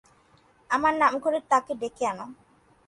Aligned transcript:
আমার 0.69 0.93
নাম 1.01 1.13
করে 1.23 1.39
তাকে 1.51 1.73
ডেকে 1.81 2.03
আনো। 2.11 2.25